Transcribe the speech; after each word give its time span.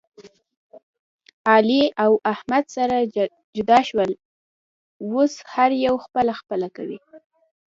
علي 1.51 1.83
او 2.03 2.11
احمد 2.33 2.63
سره 2.75 2.97
جدا 3.57 3.79
شول. 3.87 4.11
اوس 5.09 5.33
هر 5.53 5.71
یو 5.85 5.95
خپله 6.05 6.33
خپله 6.41 6.67
کوي. 6.75 6.99